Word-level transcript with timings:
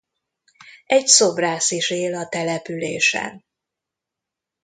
Egy 0.85 1.07
szobrász 1.07 1.71
is 1.71 1.89
él 1.89 2.15
a 2.15 2.27
településen. 2.27 3.45